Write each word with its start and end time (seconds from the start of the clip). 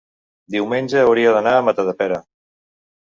diumenge 0.53 1.03
hauria 1.09 1.35
d'anar 1.37 1.53
a 1.59 1.63
Matadepera. 1.67 2.21